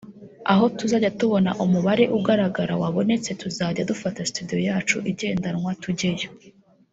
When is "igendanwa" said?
5.11-5.71